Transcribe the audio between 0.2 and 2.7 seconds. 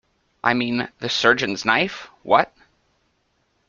I mean, the surgeon's knife, what?